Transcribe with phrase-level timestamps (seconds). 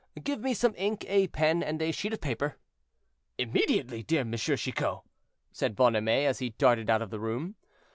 [0.23, 2.57] Give me some ink, a pen, and a sheet of paper."
[3.37, 5.01] "Immediately, dear Monsieur Chicot,"
[5.51, 7.53] said Bonhomet, as he darted out of the room.